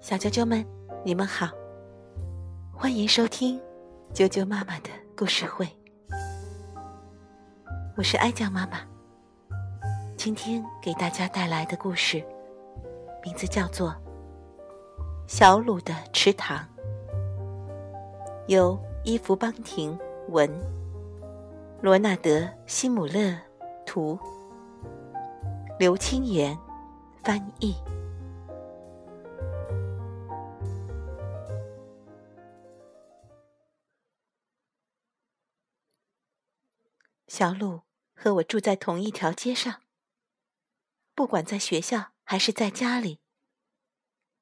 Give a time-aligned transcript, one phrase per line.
[0.00, 0.64] 小啾啾们，
[1.04, 1.48] 你们好，
[2.72, 3.60] 欢迎收听
[4.12, 5.66] 啾啾妈妈的故事会。
[7.96, 8.80] 我是哀酱妈妈，
[10.16, 12.22] 今天给大家带来的故事
[13.22, 13.90] 名字叫做
[15.26, 16.58] 《小鲁的池塘》，
[18.48, 19.96] 由伊芙邦廷
[20.28, 20.50] 文，
[21.80, 22.30] 罗纳德·
[22.66, 23.34] 西姆勒
[23.86, 24.18] 图，
[25.78, 26.58] 刘清源
[27.24, 27.74] 翻译。
[37.26, 37.80] 小鲁
[38.14, 39.80] 和我住在同一条街上。
[41.14, 43.20] 不管在学校还是在家里，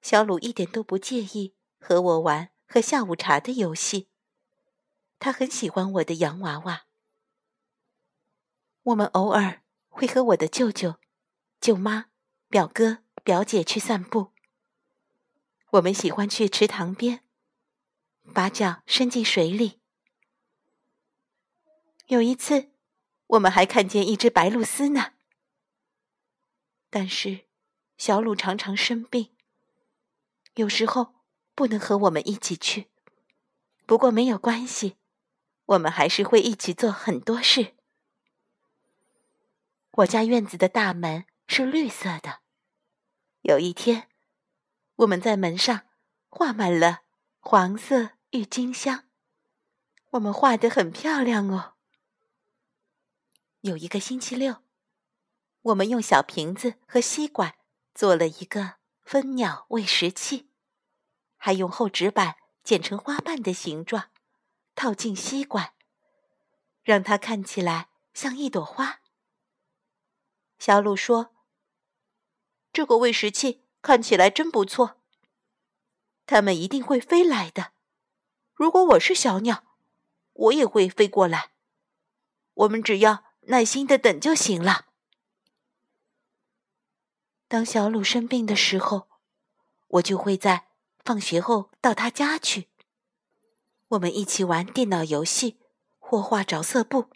[0.00, 4.08] 小鲁一点都不介意和我玩喝下午茶的游戏。
[5.20, 6.86] 他很喜欢我的洋娃娃。
[8.82, 10.96] 我们偶尔会和我的舅舅、
[11.60, 12.06] 舅妈、
[12.52, 14.30] 表哥、表姐去散步。
[15.70, 17.24] 我们喜欢去池塘边，
[18.34, 19.80] 把脚伸进水里。
[22.08, 22.68] 有一次。
[23.28, 25.14] 我们还看见一只白鹭鸶呢，
[26.90, 27.46] 但是
[27.96, 29.30] 小鲁常常生病，
[30.56, 31.14] 有时候
[31.54, 32.90] 不能和我们一起去。
[33.86, 34.98] 不过没有关系，
[35.64, 37.72] 我们还是会一起做很多事。
[39.92, 42.40] 我家院子的大门是绿色的，
[43.42, 44.08] 有一天，
[44.96, 45.82] 我们在门上
[46.30, 47.02] 画满了
[47.40, 49.04] 黄色郁金香，
[50.12, 51.74] 我们画的很漂亮哦。
[53.60, 54.62] 有一个星期六，
[55.60, 57.56] 我们用小瓶子和吸管
[57.94, 60.48] 做了一个蜂鸟喂食器，
[61.36, 64.08] 还用厚纸板剪成花瓣的形状，
[64.74, 65.74] 套进吸管，
[66.82, 69.00] 让它看起来像一朵花。
[70.58, 71.34] 小鹿说
[72.72, 74.96] ：“这个喂食器看起来真不错，
[76.26, 77.72] 它们一定会飞来的。
[78.54, 79.64] 如果我是小鸟，
[80.32, 81.52] 我也会飞过来。
[82.54, 84.86] 我们只要……”耐心的等就行了。
[87.48, 89.08] 当小鲁生病的时候，
[89.88, 90.68] 我就会在
[91.04, 92.68] 放学后到他家去，
[93.88, 95.58] 我们一起玩电脑游戏
[95.98, 97.10] 或画着色布。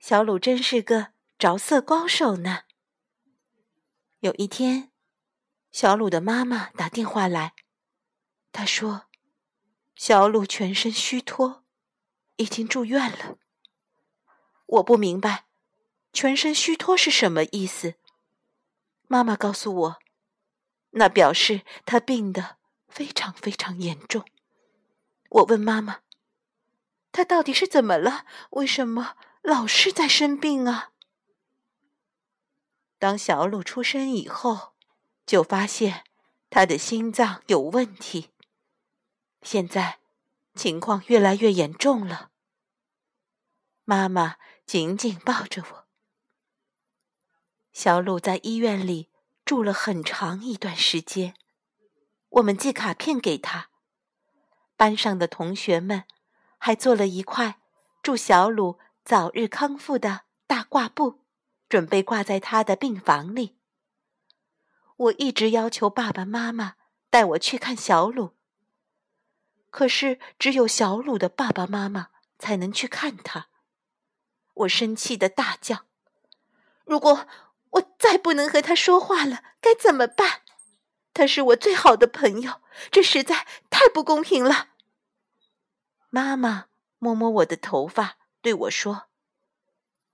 [0.00, 2.64] 小鲁真是个着色高手呢。
[4.22, 4.92] 有一天，
[5.72, 7.54] 小鲁的妈妈打电话来，
[8.52, 9.06] 她说
[9.96, 11.64] ：“小鲁全身虚脱，
[12.36, 13.36] 已经住院了。”
[14.64, 15.46] 我不明白，
[16.12, 17.96] 全身虚脱是什么意思。
[19.08, 19.98] 妈妈告诉我，
[20.90, 24.24] 那表示他病得非常非常严重。
[25.30, 26.02] 我问妈妈，
[27.10, 28.24] 他到底是怎么了？
[28.50, 30.91] 为什么老是在生病啊？
[33.02, 34.74] 当小鲁出生以后，
[35.26, 36.04] 就发现
[36.48, 38.30] 他的心脏有问题，
[39.42, 39.98] 现在
[40.54, 42.30] 情况越来越严重了。
[43.82, 44.36] 妈妈。
[44.64, 45.86] 紧紧抱着我。
[47.72, 49.10] 小鲁在医院里
[49.44, 51.34] 住了很长一段时间，
[52.28, 53.70] 我们寄卡片给他，
[54.76, 56.04] 班上的同学们
[56.56, 57.60] 还做了一块
[58.02, 61.21] 祝小鲁早日康复的大挂布，
[61.72, 63.56] 准备挂在他的病房里。
[64.94, 66.74] 我一直要求爸爸妈妈
[67.08, 68.36] 带我去看小鲁，
[69.70, 73.48] 可是只有小鲁的爸爸妈妈才能去看他。
[74.52, 75.86] 我生气的大叫
[76.84, 77.26] ：“如果
[77.70, 80.42] 我再不能和他说话了，该怎么办？
[81.14, 82.60] 他是我最好的朋友，
[82.90, 84.68] 这实在太不公平了。”
[86.12, 86.66] 妈妈
[86.98, 89.04] 摸摸我的头发，对我说：“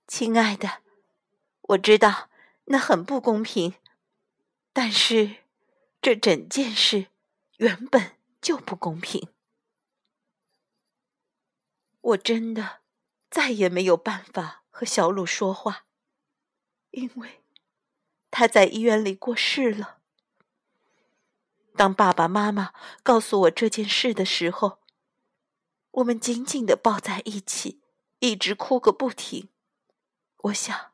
[0.07, 0.83] 亲爱的，
[1.69, 2.29] 我知道
[2.65, 3.73] 那很不公平，
[4.71, 5.37] 但是
[6.01, 7.07] 这整件事
[7.57, 9.29] 原本就不公平。
[12.01, 12.79] 我真的。”
[13.29, 15.85] 再也没有办法和小鲁说话，
[16.89, 17.43] 因为
[18.31, 19.99] 他在医院里过世了。
[21.75, 22.73] 当爸爸妈妈
[23.03, 24.79] 告诉我这件事的时候，
[25.91, 27.83] 我们紧紧的抱在一起，
[28.17, 29.49] 一直哭个不停。
[30.37, 30.93] 我想，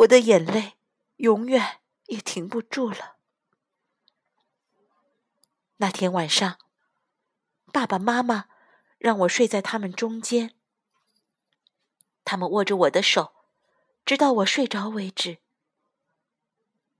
[0.00, 0.78] 我的眼泪
[1.16, 3.16] 永远也停不住了。
[5.76, 6.58] 那天晚上，
[7.72, 8.46] 爸爸妈妈
[8.98, 10.54] 让我睡在他们中间。
[12.24, 13.34] 他们握着我的手，
[14.06, 15.38] 直到我睡着为止。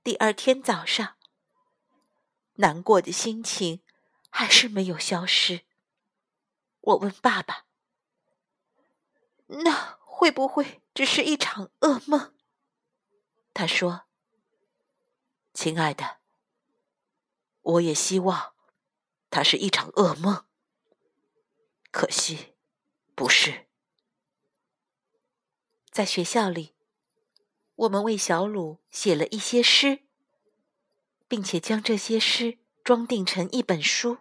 [0.03, 1.17] 第二天早上，
[2.55, 3.83] 难过的心情
[4.29, 5.63] 还是没有消失。
[6.81, 7.65] 我问爸爸
[9.65, 12.35] ：“那会不会只是一场噩梦？”
[13.53, 14.05] 他说
[15.53, 16.19] ：“亲爱的，
[17.63, 18.55] 我也希望
[19.29, 20.45] 它是一场噩梦。
[21.91, 22.55] 可惜，
[23.15, 23.67] 不是。
[25.91, 26.75] 在学校里，
[27.75, 30.05] 我们为小鲁写了一些诗，
[31.27, 34.19] 并且将这些诗装订成一本书。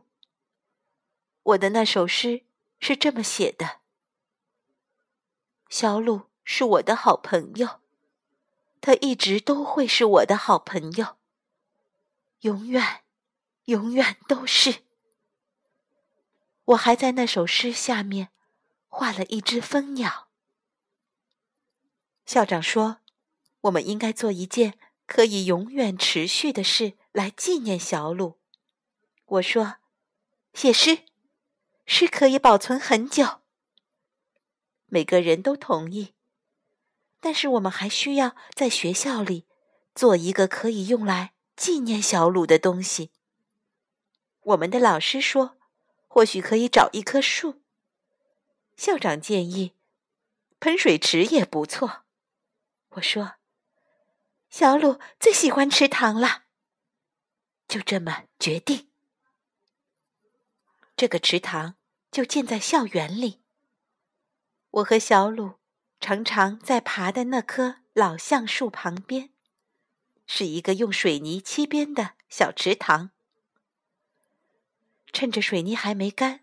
[1.44, 2.44] 我的那首诗
[2.80, 3.82] 是这么写的
[5.70, 7.80] ：“小鲁是我的好朋友，
[8.82, 11.18] 他一直都会是我的好朋友，
[12.42, 13.04] 永远，
[13.66, 14.84] 永远都是。”
[16.66, 18.30] 我还在那首诗下面
[18.88, 20.30] 画了一只蜂鸟。
[22.26, 23.00] 校长说
[23.62, 28.38] ：“我们应该做一件可以永远持续的事来纪念小鲁。”
[29.26, 29.78] 我说
[30.54, 31.06] ：“写诗。”
[31.92, 33.40] 是可以保存很久。
[34.86, 36.14] 每个人都同意，
[37.20, 39.46] 但是我们还需要在学校里
[39.94, 43.12] 做一个可以用来纪念小鲁的东西。
[44.42, 45.58] 我们的老师说，
[46.08, 47.62] 或许可以找一棵树。
[48.76, 49.76] 校长建议，
[50.60, 52.04] 喷水池也不错。
[52.90, 53.36] 我说，
[54.50, 56.44] 小鲁最喜欢池塘了。
[57.68, 58.90] 就这么决定，
[60.96, 61.76] 这个池塘。
[62.12, 63.44] 就建在校园里。
[64.72, 65.59] 我和小鲁
[66.00, 69.30] 常常在爬的那棵老橡树旁边，
[70.26, 73.12] 是一个用水泥砌边的小池塘。
[75.12, 76.42] 趁着水泥还没干，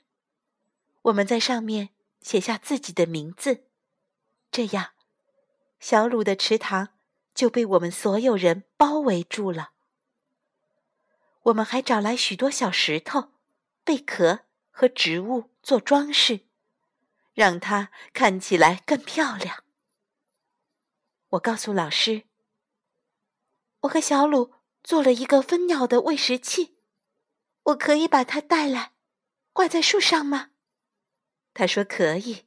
[1.03, 3.65] 我们在上面写下自己的名字，
[4.51, 4.91] 这样，
[5.81, 6.91] 小鲁的池塘
[7.35, 9.71] 就被我们所有人包围住了。
[11.45, 13.33] 我们还找来许多小石头、
[13.85, 15.51] 贝壳和植物。
[15.67, 16.46] 做装饰，
[17.37, 19.63] 让它看起来更漂亮。
[21.29, 22.25] 我告诉老师，
[23.81, 26.79] 我和小鲁做了一个蜂鸟的喂食器，
[27.65, 28.95] 我可以把它带来，
[29.53, 30.53] 挂在树上吗？
[31.53, 32.47] 他说可以。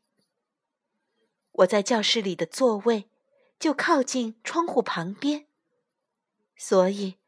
[1.52, 3.12] 我在教室里的座位
[3.60, 5.46] 就靠近窗户旁边，
[6.56, 7.20] 所以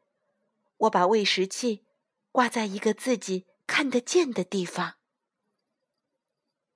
[0.78, 1.86] 我把喂食器
[2.32, 4.96] 挂在一个自己看得见的地方。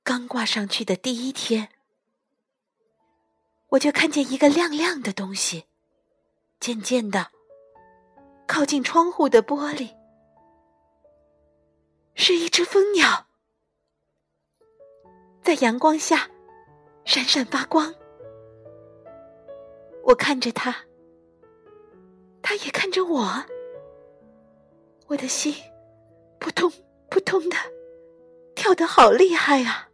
[0.06, 1.68] 刚挂上去的第一天，
[3.70, 5.64] 我就看见一个亮亮的东西，
[6.60, 7.32] 渐渐的
[8.46, 9.96] 靠近窗户的玻璃，
[12.14, 13.26] 是一只蜂鸟，
[15.42, 16.30] 在阳光下
[17.04, 17.92] 闪闪发光。
[20.04, 20.72] 我看着它，
[22.42, 23.44] 它也看着我，
[25.08, 25.52] 我的心
[26.38, 26.72] 扑通
[27.10, 27.56] 扑通的
[28.54, 29.85] 跳得好厉害啊！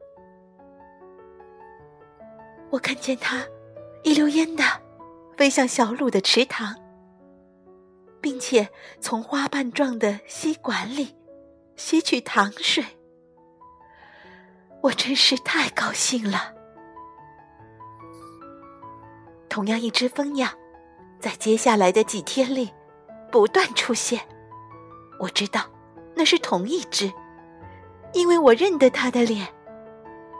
[2.73, 3.45] 我看见它
[4.03, 4.65] 一溜烟的
[5.37, 6.75] 飞向小鲁的池塘，
[8.19, 8.67] 并且
[8.99, 11.15] 从花瓣状的吸管里
[11.77, 12.83] 吸取糖水。
[14.81, 16.55] 我真是太高兴了。
[19.51, 20.49] 同样一只蜂鸟，
[21.21, 22.73] 在接下来的几天里
[23.31, 24.19] 不断出现。
[25.21, 25.71] 我知道
[26.15, 27.13] 那是同一只，
[28.15, 29.47] 因为我认得它的脸。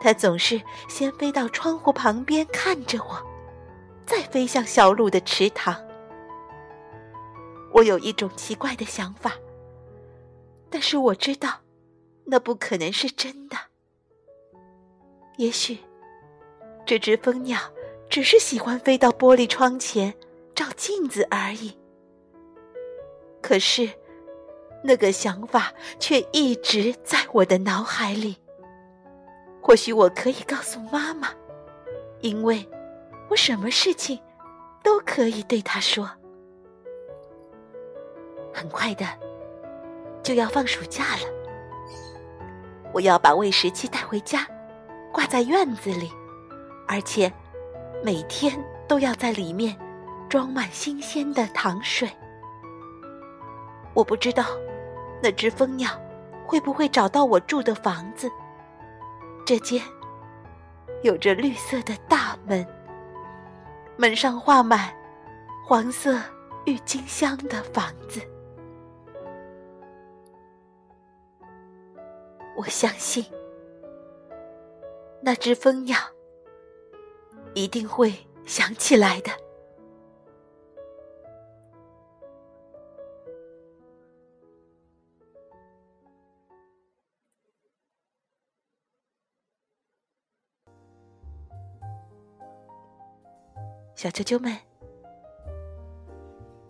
[0.03, 3.25] 它总是先飞到窗户旁边看着我，
[4.05, 5.73] 再飞向小鹿的池塘。
[7.71, 9.31] 我有一种奇怪的想法，
[10.69, 11.61] 但是我知道，
[12.25, 13.55] 那不可能是真的。
[15.37, 15.77] 也许，
[16.85, 17.57] 这只蜂鸟
[18.09, 20.13] 只是喜欢飞到玻璃窗前
[20.53, 21.77] 照镜子而已。
[23.41, 23.89] 可是，
[24.83, 28.42] 那个想法却一直在我的脑海里。
[29.63, 31.29] 或许我可以告诉妈妈，
[32.19, 32.67] 因为
[33.29, 34.19] 我什么事情
[34.83, 36.11] 都可以对她说。
[38.53, 39.05] 很快的
[40.21, 41.21] 就要放暑假了，
[42.93, 44.45] 我要把喂食器带回家，
[45.13, 46.11] 挂在院子里，
[46.85, 47.31] 而且
[48.03, 49.75] 每天都要在里面
[50.27, 52.09] 装满新鲜的糖水。
[53.93, 54.43] 我不知道
[55.21, 55.89] 那只蜂鸟
[56.45, 58.29] 会不会找到我住的房子。
[59.45, 59.83] 这间
[61.01, 62.65] 有着绿色的大门，
[63.97, 64.93] 门上画满
[65.65, 66.17] 黄色
[66.65, 68.21] 郁金香的房子。
[72.55, 73.25] 我相信
[75.21, 75.97] 那只蜂鸟
[77.53, 78.13] 一定会
[78.45, 79.42] 想起来的。
[94.03, 94.53] 小啾啾们，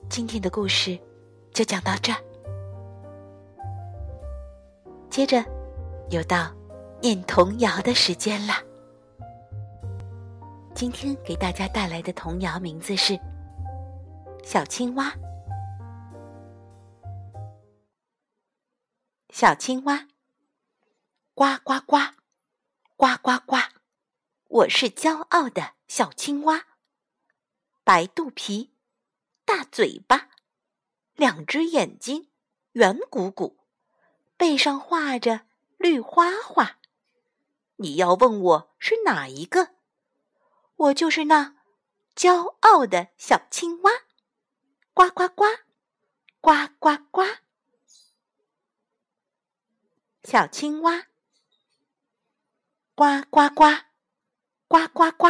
[0.08, 1.00] 今天的故事
[1.52, 2.20] 就讲到这儿。
[5.10, 5.44] 接着，
[6.12, 6.54] 又到
[7.02, 8.54] 念童谣的时间了。
[10.75, 13.13] 今天给大家带来的童谣名字是
[14.44, 15.10] 《小青蛙》。
[19.32, 20.08] 小青蛙，
[21.34, 21.98] 呱呱呱，
[22.96, 23.58] 呱呱呱，
[24.50, 26.66] 我是骄傲的小青蛙。
[27.86, 28.72] 白肚皮，
[29.44, 30.30] 大嘴巴，
[31.16, 32.32] 两只眼睛，
[32.72, 33.60] 圆鼓鼓。
[34.38, 35.46] 背上画着
[35.78, 36.80] 绿花花，
[37.75, 39.75] 你要问我是哪一个？
[40.78, 41.58] 我就是那
[42.16, 43.92] 骄傲的小青蛙，
[44.94, 45.44] 呱呱呱，
[46.40, 47.24] 呱呱呱。
[50.24, 51.08] 小青蛙，
[52.96, 53.66] 呱呱呱，
[54.70, 55.28] 呱呱呱。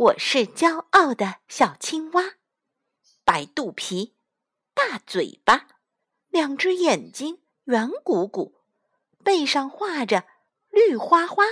[0.00, 2.36] 我是骄傲的小青蛙，
[3.22, 4.16] 白肚皮，
[4.72, 5.66] 大嘴巴，
[6.30, 7.42] 两只眼睛。
[7.64, 8.62] 圆鼓鼓，
[9.22, 10.24] 背上画着
[10.70, 11.44] 绿花花。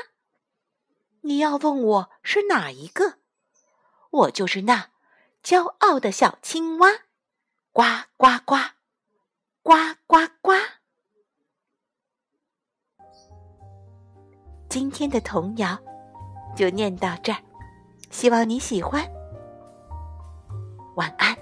[1.21, 3.19] 你要问我是哪一个？
[4.11, 4.93] 我就是那
[5.43, 6.89] 骄傲的小青蛙，
[7.71, 7.83] 呱
[8.17, 8.57] 呱呱，
[9.63, 9.75] 呱
[10.07, 10.53] 呱呱。
[14.71, 15.79] 今天的童谣
[16.57, 17.43] 就念到这儿，
[18.11, 19.03] 希望你喜欢。
[20.97, 21.38] 晚安。